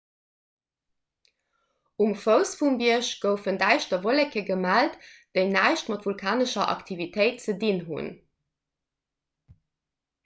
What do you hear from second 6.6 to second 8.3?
aktivitéit ze dinn hunn